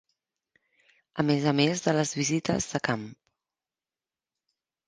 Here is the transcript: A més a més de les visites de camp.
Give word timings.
A 1.23 1.25
més 1.27 1.45
a 1.51 1.53
més 1.59 1.85
de 1.89 1.95
les 1.97 2.13
visites 2.21 2.67
de 2.73 2.83
camp. 2.89 3.07